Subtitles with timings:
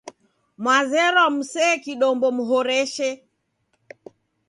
[0.63, 3.09] Mwazerwa musee kidombo muhoreshe.